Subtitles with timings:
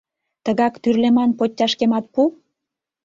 [0.45, 2.21] Тыгак тӱрлеман подтяжкемат пу.